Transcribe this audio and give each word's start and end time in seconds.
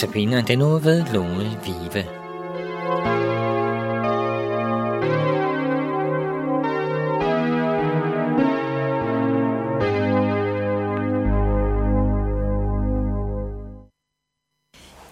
Notabene 0.00 0.42
den 0.42 0.58
nu 0.58 0.78
ved 0.78 1.04
Lone 1.12 1.58
Vive. 1.64 2.04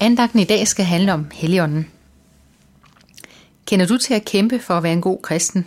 Andagten 0.00 0.40
i 0.40 0.44
dag 0.44 0.68
skal 0.68 0.84
handle 0.84 1.12
om 1.12 1.26
Helligånden. 1.32 1.90
Kender 3.66 3.86
du 3.86 3.98
til 3.98 4.14
at 4.14 4.24
kæmpe 4.24 4.58
for 4.58 4.74
at 4.74 4.82
være 4.82 4.92
en 4.92 5.00
god 5.00 5.18
kristen? 5.22 5.66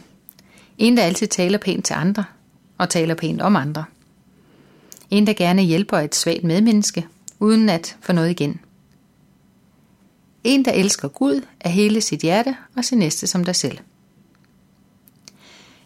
En, 0.77 0.97
der 0.97 1.03
altid 1.03 1.27
taler 1.27 1.57
pænt 1.57 1.85
til 1.85 1.93
andre 1.93 2.23
og 2.77 2.89
taler 2.89 3.15
pænt 3.15 3.41
om 3.41 3.55
andre. 3.55 3.85
En, 5.09 5.27
der 5.27 5.33
gerne 5.33 5.61
hjælper 5.61 5.97
et 5.97 6.15
svagt 6.15 6.43
medmenneske, 6.43 7.07
uden 7.39 7.69
at 7.69 7.97
få 8.01 8.13
noget 8.13 8.29
igen. 8.29 8.59
En, 10.43 10.65
der 10.65 10.71
elsker 10.71 11.07
Gud 11.07 11.45
af 11.59 11.71
hele 11.71 12.01
sit 12.01 12.19
hjerte 12.19 12.55
og 12.77 12.85
sin 12.85 12.97
næste 12.97 13.27
som 13.27 13.43
dig 13.43 13.55
selv. 13.55 13.77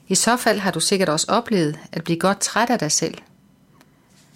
I 0.07 0.15
så 0.15 0.37
fald 0.37 0.59
har 0.59 0.71
du 0.71 0.79
sikkert 0.79 1.09
også 1.09 1.25
oplevet 1.29 1.79
at 1.91 2.03
blive 2.03 2.19
godt 2.19 2.39
træt 2.39 2.69
af 2.69 2.79
dig 2.79 2.91
selv. 2.91 3.17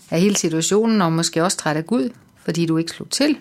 Af 0.09 0.21
hele 0.21 0.35
situationen 0.35 1.01
og 1.01 1.11
måske 1.11 1.43
også 1.43 1.57
træt 1.57 1.77
af 1.77 1.85
Gud, 1.85 2.09
fordi 2.35 2.65
du 2.65 2.77
ikke 2.77 2.91
slog 2.91 3.09
til. 3.09 3.37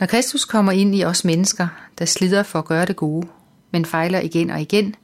Når 0.00 0.06
Kristus 0.06 0.44
kommer 0.44 0.72
ind 0.72 0.94
i 0.94 1.04
os 1.04 1.24
mennesker, 1.24 1.68
der 1.98 2.04
slider 2.04 2.42
for 2.42 2.58
at 2.58 2.64
gøre 2.64 2.86
det 2.86 2.96
gode, 2.96 3.28
men 3.70 3.84
fejler 3.84 4.20
igen 4.20 4.50
og 4.50 4.60
igen, 4.60 4.94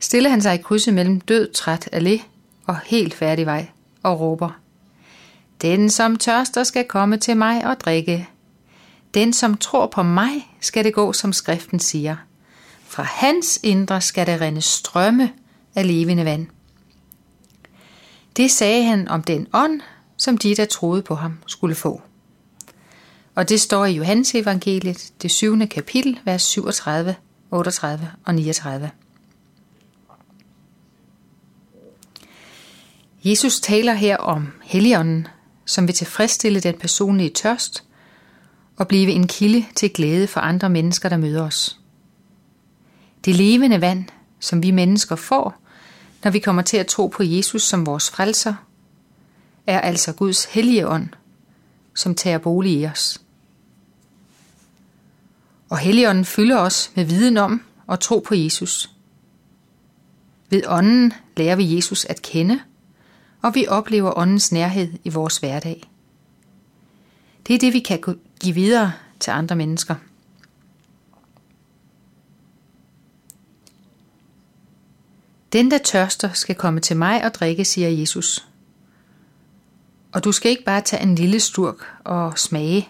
stiller 0.00 0.30
han 0.30 0.42
sig 0.42 0.54
i 0.54 0.62
krydset 0.62 0.94
mellem 0.94 1.20
død, 1.20 1.52
træt, 1.52 1.88
allé 1.92 2.22
og 2.66 2.78
helt 2.78 3.14
færdig 3.14 3.46
vej 3.46 3.68
og 4.02 4.20
råber. 4.20 4.60
Den, 5.62 5.90
som 5.90 6.16
tørster, 6.16 6.64
skal 6.64 6.84
komme 6.84 7.16
til 7.16 7.36
mig 7.36 7.66
og 7.66 7.80
drikke. 7.80 8.28
Den, 9.14 9.32
som 9.32 9.56
tror 9.56 9.86
på 9.86 10.02
mig, 10.02 10.56
skal 10.60 10.84
det 10.84 10.94
gå, 10.94 11.12
som 11.12 11.32
skriften 11.32 11.80
siger. 11.80 12.16
Fra 12.84 13.02
hans 13.02 13.60
indre 13.62 14.00
skal 14.00 14.26
der 14.26 14.40
rende 14.40 14.60
strømme 14.60 15.32
af 15.74 15.86
levende 15.86 16.24
vand. 16.24 16.46
Det 18.36 18.50
sagde 18.50 18.84
han 18.84 19.08
om 19.08 19.22
den 19.22 19.46
ånd, 19.52 19.80
som 20.16 20.38
de, 20.38 20.56
der 20.56 20.64
troede 20.64 21.02
på 21.02 21.14
ham, 21.14 21.38
skulle 21.46 21.74
få. 21.74 22.02
Og 23.34 23.48
det 23.48 23.60
står 23.60 23.84
i 23.84 23.92
Johannes 23.92 24.34
evangeliet, 24.34 25.12
det 25.22 25.30
syvende 25.30 25.66
kapitel, 25.66 26.20
vers 26.24 26.42
37, 26.42 27.14
38 27.50 28.10
og 28.24 28.34
39. 28.34 28.90
Jesus 33.24 33.60
taler 33.60 33.94
her 33.94 34.16
om 34.16 34.52
Helligånden, 34.62 35.26
som 35.70 35.86
vil 35.86 35.94
tilfredsstille 35.94 36.60
den 36.60 36.78
personlige 36.78 37.30
tørst 37.30 37.84
og 38.76 38.88
blive 38.88 39.10
en 39.10 39.26
kilde 39.26 39.66
til 39.76 39.92
glæde 39.92 40.26
for 40.26 40.40
andre 40.40 40.70
mennesker, 40.70 41.08
der 41.08 41.16
møder 41.16 41.42
os. 41.42 41.80
Det 43.24 43.36
levende 43.36 43.80
vand, 43.80 44.04
som 44.40 44.62
vi 44.62 44.70
mennesker 44.70 45.16
får, 45.16 45.62
når 46.24 46.30
vi 46.30 46.38
kommer 46.38 46.62
til 46.62 46.76
at 46.76 46.86
tro 46.86 47.06
på 47.06 47.22
Jesus 47.22 47.62
som 47.62 47.86
vores 47.86 48.10
frelser, 48.10 48.54
er 49.66 49.80
altså 49.80 50.12
Guds 50.12 50.44
hellige 50.44 50.88
ånd, 50.88 51.08
som 51.94 52.14
tager 52.14 52.38
bolig 52.38 52.72
i 52.72 52.86
os. 52.86 53.20
Og 55.68 55.78
Helligånden 55.78 56.24
fylder 56.24 56.58
os 56.58 56.90
med 56.94 57.04
viden 57.04 57.36
om 57.36 57.62
og 57.86 58.00
tro 58.00 58.18
på 58.18 58.34
Jesus. 58.34 58.90
Ved 60.48 60.62
ånden 60.66 61.12
lærer 61.36 61.56
vi 61.56 61.76
Jesus 61.76 62.04
at 62.04 62.22
kende, 62.22 62.60
og 63.42 63.54
vi 63.54 63.66
oplever 63.66 64.18
åndens 64.18 64.52
nærhed 64.52 64.92
i 65.04 65.08
vores 65.08 65.36
hverdag. 65.36 65.90
Det 67.46 67.54
er 67.54 67.58
det, 67.58 67.72
vi 67.72 67.80
kan 67.80 68.18
give 68.40 68.54
videre 68.54 68.92
til 69.20 69.30
andre 69.30 69.56
mennesker. 69.56 69.94
Den, 75.52 75.70
der 75.70 75.78
tørster, 75.78 76.32
skal 76.32 76.54
komme 76.54 76.80
til 76.80 76.96
mig 76.96 77.24
og 77.24 77.34
drikke, 77.34 77.64
siger 77.64 77.88
Jesus. 77.88 78.46
Og 80.12 80.24
du 80.24 80.32
skal 80.32 80.50
ikke 80.50 80.64
bare 80.64 80.80
tage 80.80 81.02
en 81.02 81.14
lille 81.14 81.40
sturk 81.40 81.76
og 82.04 82.38
smage. 82.38 82.88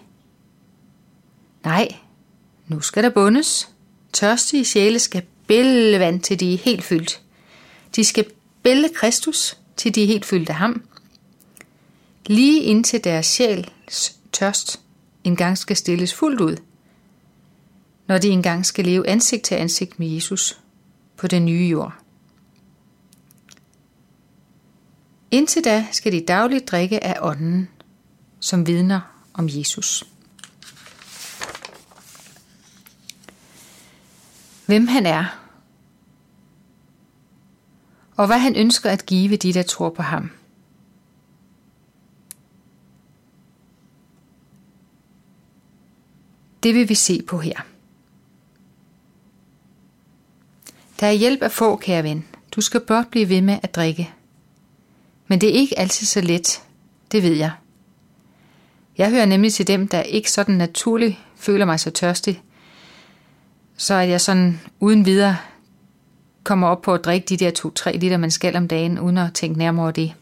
Nej, 1.63 1.87
nu 2.67 2.79
skal 2.79 3.03
der 3.03 3.09
bundes. 3.09 3.69
Tørstige 4.13 4.65
sjæle 4.65 4.99
skal 4.99 5.23
bælge 5.47 5.99
vand, 5.99 6.21
til 6.21 6.39
de 6.39 6.53
er 6.53 6.57
helt 6.57 6.83
fyldt. 6.83 7.21
De 7.95 8.03
skal 8.03 8.25
bælge 8.63 8.89
Kristus, 8.95 9.57
til 9.81 9.95
de 9.95 10.03
er 10.03 10.07
helt 10.07 10.25
fyldte 10.25 10.51
af 10.51 10.57
ham. 10.57 10.83
Lige 12.25 12.63
indtil 12.63 13.03
deres 13.03 13.25
sjæls 13.25 14.15
tørst 14.31 14.81
engang 15.23 15.57
skal 15.57 15.75
stilles 15.75 16.13
fuldt 16.13 16.41
ud, 16.41 16.57
når 18.07 18.17
de 18.17 18.27
engang 18.27 18.65
skal 18.65 18.85
leve 18.85 19.07
ansigt 19.07 19.43
til 19.43 19.55
ansigt 19.55 19.99
med 19.99 20.07
Jesus 20.07 20.59
på 21.17 21.27
den 21.27 21.45
nye 21.45 21.67
jord. 21.67 21.93
Indtil 25.31 25.63
da 25.63 25.87
skal 25.91 26.11
de 26.11 26.25
dagligt 26.27 26.67
drikke 26.67 27.03
af 27.03 27.17
ånden, 27.21 27.69
som 28.39 28.67
vidner 28.67 29.01
om 29.33 29.49
Jesus. 29.49 30.03
Hvem 34.65 34.87
han 34.87 35.05
er, 35.05 35.40
og 38.21 38.27
hvad 38.27 38.39
han 38.39 38.55
ønsker 38.55 38.89
at 38.89 39.05
give 39.05 39.37
de, 39.37 39.53
der 39.53 39.63
tror 39.63 39.89
på 39.89 40.01
ham. 40.01 40.31
Det 46.63 46.75
vil 46.75 46.89
vi 46.89 46.95
se 46.95 47.21
på 47.27 47.37
her. 47.37 47.61
Der 50.99 51.07
er 51.07 51.11
hjælp 51.11 51.41
at 51.41 51.51
få, 51.51 51.75
kære 51.75 52.03
ven. 52.03 52.25
Du 52.55 52.61
skal 52.61 52.79
blot 52.79 53.07
blive 53.11 53.29
ved 53.29 53.41
med 53.41 53.59
at 53.63 53.75
drikke. 53.75 54.13
Men 55.27 55.41
det 55.41 55.49
er 55.49 55.53
ikke 55.53 55.79
altid 55.79 56.05
så 56.05 56.21
let, 56.21 56.63
det 57.11 57.23
ved 57.23 57.33
jeg. 57.33 57.51
Jeg 58.97 59.09
hører 59.09 59.25
nemlig 59.25 59.53
til 59.53 59.67
dem, 59.67 59.87
der 59.87 60.01
ikke 60.01 60.31
sådan 60.31 60.55
naturligt 60.55 61.17
føler 61.35 61.65
mig 61.65 61.79
så 61.79 61.91
tørstig, 61.91 62.41
så 63.77 63.93
at 63.93 64.09
jeg 64.09 64.21
sådan 64.21 64.61
uden 64.79 65.05
videre 65.05 65.37
kommer 66.43 66.67
op 66.67 66.81
på 66.81 66.93
at 66.93 67.05
drikke 67.05 67.25
de 67.25 67.37
der 67.37 67.71
2-3 67.91 67.97
liter, 67.97 68.17
man 68.17 68.31
skal 68.31 68.55
om 68.55 68.67
dagen, 68.67 68.99
uden 68.99 69.17
at 69.17 69.33
tænke 69.33 69.59
nærmere 69.59 69.83
over 69.83 69.91
det. 69.91 70.13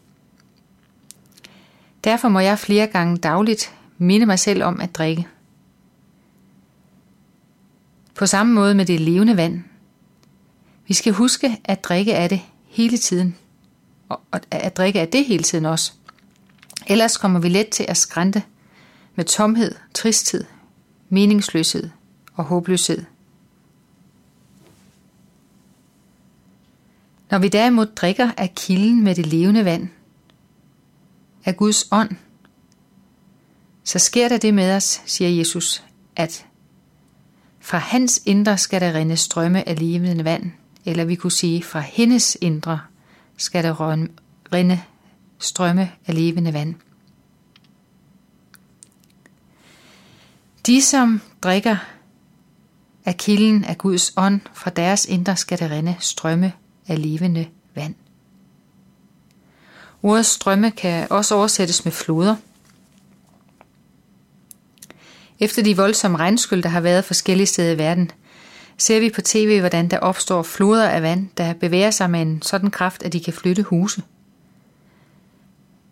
Derfor 2.04 2.28
må 2.28 2.40
jeg 2.40 2.58
flere 2.58 2.86
gange 2.86 3.16
dagligt 3.16 3.74
minde 3.98 4.26
mig 4.26 4.38
selv 4.38 4.62
om 4.62 4.80
at 4.80 4.94
drikke. 4.94 5.26
På 8.14 8.26
samme 8.26 8.54
måde 8.54 8.74
med 8.74 8.86
det 8.86 9.00
levende 9.00 9.36
vand. 9.36 9.62
Vi 10.88 10.94
skal 10.94 11.12
huske 11.12 11.60
at 11.64 11.84
drikke 11.84 12.14
af 12.14 12.28
det 12.28 12.40
hele 12.68 12.98
tiden. 12.98 13.36
Og 14.08 14.20
at 14.50 14.76
drikke 14.76 15.00
af 15.00 15.08
det 15.08 15.24
hele 15.24 15.42
tiden 15.42 15.66
også. 15.66 15.92
Ellers 16.86 17.16
kommer 17.16 17.40
vi 17.40 17.48
let 17.48 17.68
til 17.68 17.86
at 17.88 17.96
skrænte 17.96 18.42
med 19.14 19.24
tomhed, 19.24 19.74
tristhed, 19.94 20.44
meningsløshed 21.08 21.90
og 22.34 22.44
håbløshed. 22.44 23.04
Når 27.30 27.38
vi 27.38 27.48
derimod 27.48 27.86
drikker 27.86 28.30
af 28.36 28.54
kilden 28.54 29.04
med 29.04 29.14
det 29.14 29.26
levende 29.26 29.64
vand, 29.64 29.88
af 31.44 31.56
Guds 31.56 31.88
ånd, 31.92 32.10
så 33.84 33.98
sker 33.98 34.28
der 34.28 34.38
det 34.38 34.54
med 34.54 34.76
os, 34.76 35.02
siger 35.06 35.30
Jesus, 35.30 35.84
at 36.16 36.46
fra 37.60 37.78
hans 37.78 38.22
indre 38.26 38.58
skal 38.58 38.80
der 38.80 38.94
rinde 38.94 39.16
strømme 39.16 39.68
af 39.68 39.78
levende 39.78 40.24
vand, 40.24 40.52
eller 40.84 41.04
vi 41.04 41.14
kunne 41.14 41.32
sige, 41.32 41.62
fra 41.62 41.80
hendes 41.80 42.38
indre 42.40 42.80
skal 43.36 43.64
der 43.64 43.96
rinde 44.52 44.82
strømme 45.38 45.92
af 46.06 46.14
levende 46.14 46.52
vand. 46.52 46.74
De, 50.66 50.82
som 50.82 51.20
drikker 51.42 51.76
af 53.04 53.16
kilden 53.16 53.64
af 53.64 53.78
Guds 53.78 54.12
ånd, 54.16 54.40
fra 54.54 54.70
deres 54.70 55.04
indre 55.04 55.36
skal 55.36 55.58
der 55.58 55.70
rinde 55.70 55.96
strømme 56.00 56.52
af 56.90 57.02
levende 57.02 57.46
vand. 57.74 57.94
Ordet 60.02 60.26
strømme 60.26 60.70
kan 60.70 61.06
også 61.10 61.34
oversættes 61.34 61.84
med 61.84 61.92
floder. 61.92 62.36
Efter 65.40 65.62
de 65.62 65.76
voldsomme 65.76 66.18
regnskyld, 66.18 66.62
der 66.62 66.68
har 66.68 66.80
været 66.80 67.04
forskellige 67.04 67.46
steder 67.46 67.72
i 67.72 67.78
verden, 67.78 68.10
ser 68.78 69.00
vi 69.00 69.10
på 69.10 69.20
tv, 69.20 69.60
hvordan 69.60 69.88
der 69.88 69.98
opstår 69.98 70.42
floder 70.42 70.88
af 70.88 71.02
vand, 71.02 71.28
der 71.36 71.54
bevæger 71.54 71.90
sig 71.90 72.10
med 72.10 72.22
en 72.22 72.42
sådan 72.42 72.70
kraft, 72.70 73.02
at 73.02 73.12
de 73.12 73.20
kan 73.20 73.32
flytte 73.32 73.62
huse. 73.62 74.02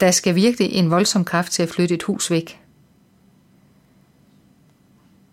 Der 0.01 0.11
skal 0.11 0.35
virkelig 0.35 0.73
en 0.73 0.91
voldsom 0.91 1.25
kraft 1.25 1.53
til 1.53 1.63
at 1.63 1.69
flytte 1.69 1.95
et 1.95 2.03
hus 2.03 2.31
væk. 2.31 2.61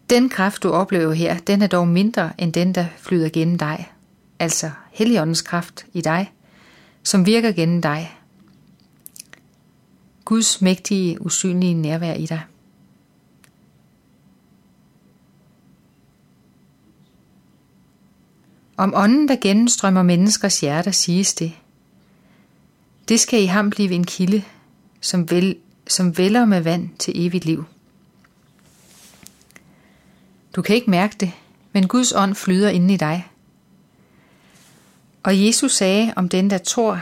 Den 0.09 0.29
kraft, 0.29 0.63
du 0.63 0.69
oplever 0.69 1.13
her, 1.13 1.37
den 1.37 1.61
er 1.61 1.67
dog 1.67 1.87
mindre 1.87 2.31
end 2.37 2.53
den, 2.53 2.75
der 2.75 2.85
flyder 2.97 3.29
gennem 3.29 3.57
dig 3.57 3.94
altså 4.39 4.71
Helligåndens 4.91 5.41
kraft 5.41 5.85
i 5.93 6.01
dig, 6.01 6.31
som 7.03 7.25
virker 7.25 7.51
gennem 7.51 7.81
dig. 7.81 8.17
Guds 10.25 10.61
mægtige, 10.61 11.21
usynlige 11.21 11.73
nærvær 11.73 12.13
i 12.13 12.25
dig. 12.25 12.41
Om 18.77 18.93
ånden, 18.95 19.27
der 19.27 19.35
gennemstrømmer 19.41 20.03
menneskers 20.03 20.59
hjerter, 20.59 20.91
siges 20.91 21.33
det. 21.33 21.53
Det 23.07 23.19
skal 23.19 23.43
i 23.43 23.45
ham 23.45 23.69
blive 23.69 23.91
en 23.91 24.03
kilde, 24.03 24.43
som, 25.01 25.31
vel, 25.31 25.57
som 25.87 26.17
vælger 26.17 26.45
med 26.45 26.61
vand 26.61 26.89
til 26.99 27.25
evigt 27.25 27.45
liv. 27.45 27.65
Du 30.55 30.61
kan 30.61 30.75
ikke 30.75 30.89
mærke 30.89 31.15
det, 31.19 31.31
men 31.71 31.87
Guds 31.87 32.13
ånd 32.15 32.35
flyder 32.35 32.69
inde 32.69 32.93
i 32.93 32.97
dig. 32.97 33.27
Og 35.25 35.45
Jesus 35.45 35.71
sagde 35.75 36.13
om 36.15 36.29
den, 36.29 36.49
der 36.49 36.57
tror, 36.57 37.01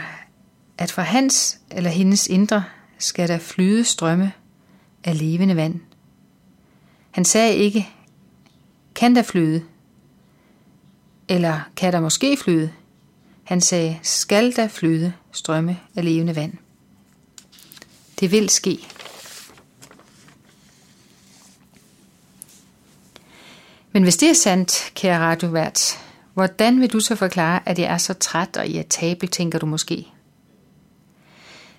at 0.78 0.92
fra 0.92 1.02
hans 1.02 1.60
eller 1.70 1.90
hendes 1.90 2.26
indre 2.26 2.64
skal 2.98 3.28
der 3.28 3.38
flyde 3.38 3.84
strømme 3.84 4.32
af 5.04 5.18
levende 5.18 5.56
vand. 5.56 5.80
Han 7.10 7.24
sagde 7.24 7.56
ikke, 7.56 7.88
kan 8.94 9.16
der 9.16 9.22
flyde, 9.22 9.64
eller 11.28 11.60
kan 11.76 11.92
der 11.92 12.00
måske 12.00 12.36
flyde? 12.36 12.72
Han 13.44 13.60
sagde, 13.60 13.98
skal 14.02 14.56
der 14.56 14.68
flyde 14.68 15.12
strømme 15.32 15.80
af 15.96 16.04
levende 16.04 16.36
vand. 16.36 16.52
Det 18.20 18.30
vil 18.30 18.50
ske. 18.50 18.78
Men 23.92 24.02
hvis 24.02 24.16
det 24.16 24.30
er 24.30 24.34
sandt, 24.34 24.92
kære 24.94 25.18
radiovært, 25.18 26.03
hvordan 26.34 26.80
vil 26.80 26.92
du 26.92 27.00
så 27.00 27.16
forklare, 27.16 27.68
at 27.68 27.78
jeg 27.78 27.86
er 27.86 27.98
så 27.98 28.14
træt 28.14 28.56
og 28.56 28.68
irritabel, 28.68 29.28
tænker 29.28 29.58
du 29.58 29.66
måske? 29.66 30.06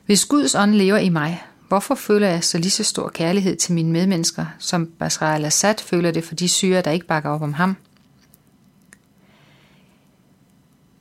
Hvis 0.06 0.26
Guds 0.26 0.56
ånd 0.56 0.72
lever 0.72 0.98
i 0.98 1.10
mig, 1.10 1.44
hvorfor 1.68 1.96
føler 1.96 2.28
jeg 2.28 2.44
så 2.44 2.58
lige 2.58 2.70
så 2.70 2.84
stor 2.84 3.10
kærlighed 3.10 3.56
til 3.56 3.74
mine 3.74 3.92
medmennesker, 3.92 4.46
som 4.60 4.86
Bashar 5.00 5.34
al-Assad 5.34 5.76
føler 5.78 6.12
det 6.12 6.24
for 6.24 6.36
de 6.36 6.48
syre, 6.48 6.82
der 6.82 6.92
ikke 6.92 7.08
bakker 7.08 7.30
op 7.30 7.42
om 7.42 7.54
ham? 7.54 7.76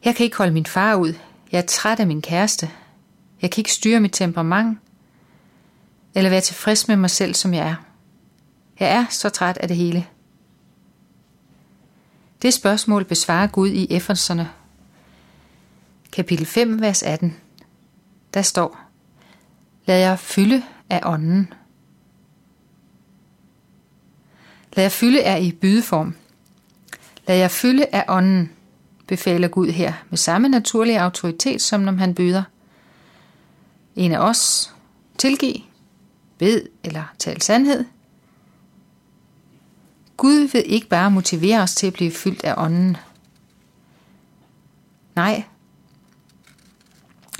Jeg 0.04 0.14
kan 0.14 0.24
ikke 0.24 0.36
holde 0.36 0.52
min 0.52 0.66
far 0.66 0.94
ud. 0.94 1.14
Jeg 1.52 1.58
er 1.58 1.66
træt 1.66 2.00
af 2.00 2.06
min 2.06 2.22
kæreste. 2.22 2.70
Jeg 3.42 3.50
kan 3.50 3.60
ikke 3.60 3.72
styre 3.72 4.00
mit 4.00 4.12
temperament. 4.12 4.78
Eller 6.14 6.30
være 6.30 6.40
tilfreds 6.40 6.88
med 6.88 6.96
mig 6.96 7.10
selv, 7.10 7.34
som 7.34 7.54
jeg 7.54 7.68
er. 7.68 7.74
Jeg 8.80 8.88
er 8.88 9.06
så 9.10 9.28
træt 9.28 9.58
af 9.58 9.68
det 9.68 9.76
hele. 9.76 10.06
Det 12.44 12.55
spørgsmål 12.55 13.05
besvarer 13.05 13.46
Gud 13.46 13.69
i 13.69 13.87
Efeserne, 13.91 14.50
kapitel 16.12 16.46
5, 16.46 16.81
vers 16.81 17.02
18. 17.02 17.37
Der 18.35 18.43
står, 18.43 18.81
Lad 19.87 19.99
jer 19.99 20.17
fylde 20.17 20.62
af 20.91 21.00
ånden. 21.05 21.52
Lad 24.76 24.85
jer 24.85 24.88
fylde 24.88 25.20
er 25.20 25.37
i 25.37 25.52
bydeform. 25.52 26.17
Lad 27.26 27.37
jer 27.37 27.49
fylde 27.49 27.87
af 27.93 28.05
ånden 28.08 28.52
befaler 29.06 29.49
Gud 29.49 29.69
her 29.69 29.93
med 30.11 30.19
samme 30.19 30.49
naturlige 30.49 31.00
autoritet, 31.00 31.62
som 31.62 31.81
når 31.81 31.93
han 31.93 32.14
byder 32.14 32.43
en 33.96 34.12
af 34.12 34.19
os 34.19 34.75
tilgiv, 35.19 35.55
bed 36.38 36.62
eller 36.82 37.05
tal 37.19 37.43
sandhed. 37.43 37.85
Gud 40.16 40.49
vil 40.49 40.62
ikke 40.66 40.88
bare 40.88 41.11
motivere 41.11 41.61
os 41.61 41.75
til 41.75 41.87
at 41.87 41.93
blive 41.93 42.11
fyldt 42.11 42.44
af 42.44 42.55
ånden. 42.56 42.96
Nej, 45.14 45.44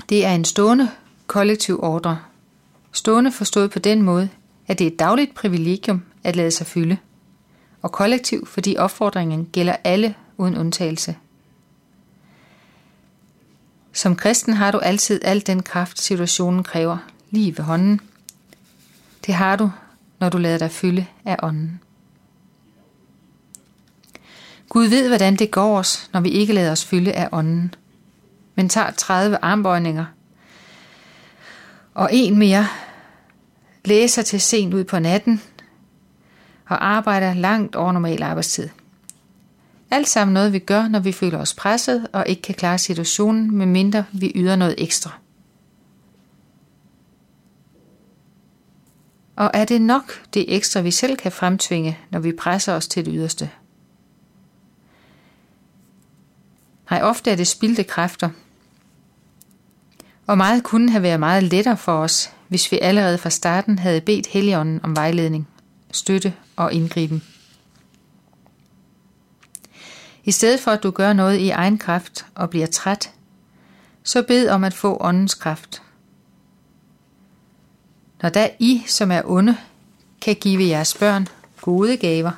det 0.09 0.25
er 0.25 0.31
en 0.31 0.45
stående 0.45 0.91
kollektiv 1.27 1.79
ordre. 1.83 2.19
Stående 2.91 3.31
forstået 3.31 3.71
på 3.71 3.79
den 3.79 4.01
måde, 4.01 4.29
at 4.67 4.79
det 4.79 4.87
er 4.87 4.91
et 4.91 4.99
dagligt 4.99 5.35
privilegium 5.35 6.03
at 6.23 6.35
lade 6.35 6.51
sig 6.51 6.67
fylde. 6.67 6.97
Og 7.81 7.91
kollektiv, 7.91 8.45
fordi 8.45 8.75
opfordringen 8.79 9.49
gælder 9.51 9.75
alle 9.83 10.15
uden 10.37 10.57
undtagelse. 10.57 11.15
Som 13.93 14.15
kristen 14.15 14.53
har 14.53 14.71
du 14.71 14.77
altid 14.77 15.21
al 15.23 15.47
den 15.47 15.63
kraft, 15.63 16.01
situationen 16.01 16.63
kræver, 16.63 16.97
lige 17.29 17.57
ved 17.57 17.65
hånden. 17.65 18.01
Det 19.25 19.33
har 19.33 19.55
du, 19.55 19.71
når 20.19 20.29
du 20.29 20.37
lader 20.37 20.57
dig 20.57 20.71
fylde 20.71 21.05
af 21.25 21.37
ånden. 21.43 21.79
Gud 24.69 24.85
ved, 24.85 25.07
hvordan 25.07 25.35
det 25.35 25.51
går 25.51 25.77
os, 25.77 26.09
når 26.13 26.19
vi 26.19 26.29
ikke 26.29 26.53
lader 26.53 26.71
os 26.71 26.85
fylde 26.85 27.11
af 27.11 27.29
ånden. 27.31 27.73
Men 28.55 28.69
tager 28.69 28.91
30 28.91 29.37
armbøjninger 29.41 30.05
og 31.93 32.09
en 32.11 32.39
mere, 32.39 32.67
læser 33.85 34.21
til 34.21 34.41
sent 34.41 34.73
ud 34.73 34.83
på 34.83 34.99
natten 34.99 35.41
og 36.65 36.87
arbejder 36.87 37.33
langt 37.33 37.75
over 37.75 37.91
normal 37.91 38.23
arbejdstid. 38.23 38.69
Alt 39.91 40.07
sammen 40.07 40.33
noget, 40.33 40.53
vi 40.53 40.59
gør, 40.59 40.87
når 40.87 40.99
vi 40.99 41.11
føler 41.11 41.37
os 41.37 41.53
presset 41.53 42.07
og 42.13 42.25
ikke 42.27 42.41
kan 42.41 42.55
klare 42.55 42.77
situationen, 42.77 43.57
medmindre 43.57 44.05
vi 44.11 44.31
yder 44.35 44.55
noget 44.55 44.75
ekstra. 44.77 45.11
Og 49.35 49.51
er 49.53 49.65
det 49.65 49.81
nok 49.81 50.33
det 50.33 50.55
ekstra, 50.55 50.81
vi 50.81 50.91
selv 50.91 51.17
kan 51.17 51.31
fremtvinge, 51.31 51.97
når 52.09 52.19
vi 52.19 52.31
presser 52.31 52.73
os 52.73 52.87
til 52.87 53.05
det 53.05 53.13
yderste? 53.15 53.49
Nej, 56.89 57.01
ofte 57.01 57.31
er 57.31 57.35
det 57.35 57.47
spildte 57.47 57.83
kræfter. 57.83 58.29
Og 60.27 60.37
meget 60.37 60.63
kunne 60.63 60.91
have 60.91 61.03
været 61.03 61.19
meget 61.19 61.43
lettere 61.43 61.77
for 61.77 61.97
os, 61.97 62.31
hvis 62.47 62.71
vi 62.71 62.79
allerede 62.81 63.17
fra 63.17 63.29
starten 63.29 63.79
havde 63.79 64.01
bedt 64.01 64.27
Helligånden 64.27 64.79
om 64.83 64.95
vejledning, 64.95 65.47
støtte 65.91 66.33
og 66.55 66.73
indgriben. 66.73 67.23
I 70.23 70.31
stedet 70.31 70.59
for 70.59 70.71
at 70.71 70.83
du 70.83 70.91
gør 70.91 71.13
noget 71.13 71.37
i 71.37 71.49
egen 71.49 71.77
kraft 71.77 72.25
og 72.35 72.49
bliver 72.49 72.67
træt, 72.67 73.11
så 74.03 74.23
bed 74.23 74.49
om 74.49 74.63
at 74.63 74.73
få 74.73 74.97
åndens 75.01 75.33
kraft. 75.33 75.81
Når 78.21 78.29
der 78.29 78.49
I, 78.59 78.83
som 78.87 79.11
er 79.11 79.21
onde, 79.25 79.57
kan 80.21 80.35
give 80.35 80.67
jeres 80.67 80.93
børn 80.93 81.27
gode 81.61 81.97
gaver, 81.97 82.31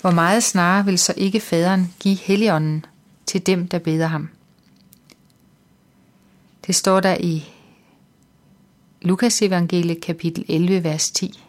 hvor 0.00 0.10
meget 0.10 0.42
snarere 0.42 0.84
vil 0.84 0.98
så 0.98 1.14
ikke 1.16 1.40
faderen 1.40 1.94
give 2.00 2.16
helligånden 2.16 2.84
til 3.34 3.46
dem, 3.46 3.68
der 3.68 3.78
beder 3.78 4.06
ham. 4.06 4.28
Det 6.66 6.74
står 6.74 7.00
der 7.00 7.16
i 7.20 7.44
Lukas 9.02 9.42
evangelie 9.42 10.00
kapitel 10.00 10.44
11, 10.48 10.84
vers 10.84 11.10
10. 11.10 11.44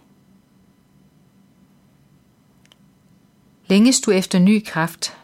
Længes 3.68 4.01
du 4.01 4.12
efter 4.12 4.39
ny 4.39 4.63
kraft, 4.65 5.18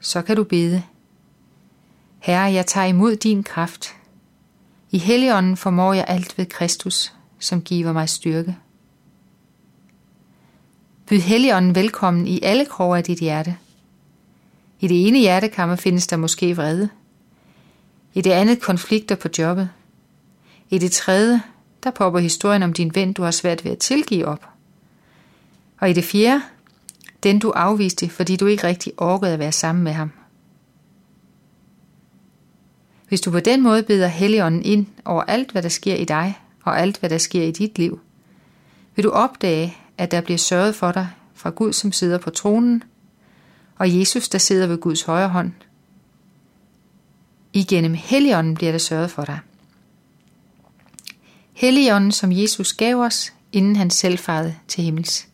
så 0.00 0.22
kan 0.22 0.36
du 0.36 0.44
bede. 0.44 0.82
Herre, 2.18 2.52
jeg 2.52 2.66
tager 2.66 2.86
imod 2.86 3.16
din 3.16 3.42
kraft. 3.42 3.96
I 4.90 4.98
Helligånden 4.98 5.56
formår 5.56 5.92
jeg 5.92 6.04
alt 6.08 6.38
ved 6.38 6.46
Kristus, 6.46 7.14
som 7.38 7.62
giver 7.62 7.92
mig 7.92 8.08
styrke. 8.08 8.56
Byd 11.06 11.20
Helligånden 11.20 11.74
velkommen 11.74 12.26
i 12.26 12.40
alle 12.42 12.66
kroge 12.66 12.98
af 12.98 13.04
dit 13.04 13.18
hjerte. 13.18 13.56
I 14.80 14.88
det 14.88 15.06
ene 15.08 15.18
hjertekammer 15.18 15.76
findes 15.76 16.06
der 16.06 16.16
måske 16.16 16.56
vrede. 16.56 16.88
I 18.14 18.20
det 18.20 18.30
andet 18.30 18.60
konflikter 18.60 19.14
på 19.14 19.28
jobbet. 19.38 19.70
I 20.70 20.78
det 20.78 20.92
tredje, 20.92 21.42
der 21.84 21.90
popper 21.90 22.20
historien 22.20 22.62
om 22.62 22.72
din 22.72 22.94
ven, 22.94 23.12
du 23.12 23.22
har 23.22 23.30
svært 23.30 23.64
ved 23.64 23.72
at 23.72 23.78
tilgive 23.78 24.26
op. 24.26 24.48
Og 25.80 25.90
i 25.90 25.92
det 25.92 26.04
fjerde, 26.04 26.42
den 27.22 27.38
du 27.38 27.50
afviste, 27.50 28.08
fordi 28.08 28.36
du 28.36 28.46
ikke 28.46 28.66
rigtig 28.66 28.92
orkede 28.96 29.32
at 29.32 29.38
være 29.38 29.52
sammen 29.52 29.84
med 29.84 29.92
ham. 29.92 30.10
Hvis 33.08 33.20
du 33.20 33.30
på 33.30 33.40
den 33.40 33.62
måde 33.62 33.82
beder 33.82 34.06
Helligånden 34.06 34.62
ind 34.64 34.86
over 35.04 35.22
alt, 35.22 35.52
hvad 35.52 35.62
der 35.62 35.68
sker 35.68 35.94
i 35.94 36.04
dig, 36.04 36.38
og 36.64 36.80
alt, 36.80 36.98
hvad 36.98 37.10
der 37.10 37.18
sker 37.18 37.42
i 37.42 37.50
dit 37.50 37.78
liv, 37.78 38.00
vil 38.96 39.04
du 39.04 39.10
opdage, 39.10 39.76
at 39.98 40.10
der 40.10 40.20
bliver 40.20 40.38
sørget 40.38 40.74
for 40.74 40.92
dig 40.92 41.08
fra 41.34 41.50
Gud, 41.50 41.72
som 41.72 41.92
sidder 41.92 42.18
på 42.18 42.30
tronen, 42.30 42.82
og 43.78 43.98
Jesus, 43.98 44.28
der 44.28 44.38
sidder 44.38 44.66
ved 44.66 44.78
Guds 44.78 45.02
højre 45.02 45.28
hånd. 45.28 45.52
Igennem 47.52 47.94
Helligånden 47.94 48.54
bliver 48.54 48.72
der 48.72 48.78
sørget 48.78 49.10
for 49.10 49.24
dig. 49.24 49.38
Helligånden, 51.52 52.12
som 52.12 52.32
Jesus 52.32 52.72
gav 52.72 52.96
os, 52.96 53.32
inden 53.52 53.76
han 53.76 53.90
selv 53.90 54.18
farede 54.18 54.54
til 54.68 54.84
himmels. 54.84 55.28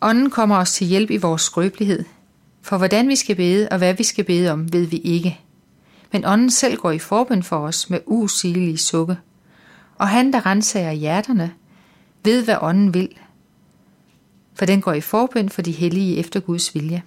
Ånden 0.00 0.30
kommer 0.30 0.56
os 0.56 0.72
til 0.72 0.86
hjælp 0.86 1.10
i 1.10 1.16
vores 1.16 1.42
skrøbelighed. 1.42 2.04
For 2.62 2.78
hvordan 2.78 3.08
vi 3.08 3.16
skal 3.16 3.36
bede 3.36 3.68
og 3.70 3.78
hvad 3.78 3.94
vi 3.94 4.04
skal 4.04 4.24
bede 4.24 4.50
om, 4.50 4.72
ved 4.72 4.86
vi 4.86 4.96
ikke. 4.96 5.40
Men 6.12 6.24
ånden 6.24 6.50
selv 6.50 6.76
går 6.76 6.90
i 6.90 6.98
forbøn 6.98 7.42
for 7.42 7.58
os 7.58 7.90
med 7.90 8.00
usigelige 8.06 8.78
sukke. 8.78 9.18
Og 9.98 10.08
han, 10.08 10.32
der 10.32 10.46
renser 10.46 10.92
hjerterne, 10.92 11.52
ved, 12.24 12.44
hvad 12.44 12.56
ånden 12.60 12.94
vil. 12.94 13.08
For 14.58 14.66
den 14.66 14.80
går 14.80 14.92
i 14.92 15.00
forbøn 15.00 15.48
for 15.48 15.62
de 15.62 15.72
hellige 15.72 16.16
efter 16.16 16.40
Guds 16.40 16.74
vilje. 16.74 17.02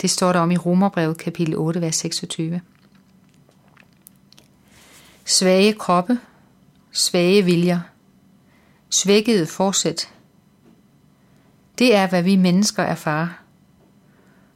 Det 0.00 0.10
står 0.10 0.32
der 0.32 0.40
om 0.40 0.50
i 0.50 0.56
Romerbrevet 0.56 1.18
kapitel 1.18 1.56
8, 1.56 1.80
vers 1.80 1.96
26. 1.96 2.60
Svage 5.24 5.72
kroppe, 5.72 6.18
svage 6.92 7.44
viljer, 7.44 7.80
svækkede 8.90 9.46
forsæt. 9.46 10.08
Det 11.78 11.94
er, 11.94 12.08
hvad 12.08 12.22
vi 12.22 12.36
mennesker 12.36 12.82
erfarer. 12.82 13.28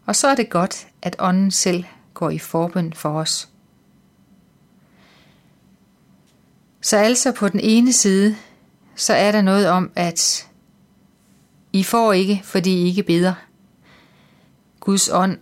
Og 0.07 0.17
så 0.17 0.29
er 0.29 0.35
det 0.35 0.51
godt, 0.51 0.87
at 1.03 1.17
ånden 1.19 1.51
selv 1.51 1.85
går 2.15 2.31
i 2.31 2.39
forbøn 2.39 2.93
for 2.93 3.21
os. 3.21 3.49
Så 6.81 6.97
altså 6.97 7.33
på 7.33 7.49
den 7.49 7.61
ene 7.61 7.93
side, 7.93 8.37
så 8.97 9.15
er 9.15 9.33
der 9.33 9.43
noget 9.43 9.69
om, 9.69 9.91
at 9.95 10.50
i 11.73 11.83
får 11.83 12.13
ikke, 12.13 12.41
fordi 12.45 12.83
I 12.83 12.87
ikke 12.87 13.03
beder. 13.03 13.35
Guds 14.81 15.09
ånd 15.13 15.39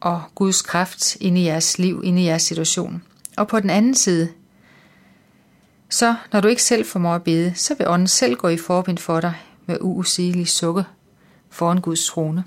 og 0.00 0.22
Guds 0.34 0.62
kraft 0.62 1.16
ind 1.16 1.38
i 1.38 1.44
jeres 1.44 1.78
liv, 1.78 2.00
ind 2.04 2.18
i 2.18 2.24
jeres 2.24 2.42
situation. 2.42 3.02
Og 3.36 3.48
på 3.48 3.60
den 3.60 3.70
anden 3.70 3.94
side, 3.94 4.28
så 5.90 6.14
når 6.32 6.40
du 6.40 6.48
ikke 6.48 6.62
selv 6.62 6.86
formår 6.86 7.14
at 7.14 7.22
bede, 7.22 7.54
så 7.54 7.74
vil 7.74 7.88
ånden 7.88 8.08
selv 8.08 8.36
gå 8.36 8.48
i 8.48 8.56
forbind 8.56 8.98
for 8.98 9.20
dig 9.20 9.34
med 9.66 9.76
uusigelig 9.80 10.48
sukke 10.48 10.84
foran 11.50 11.80
Guds 11.80 12.06
trone. 12.06 12.44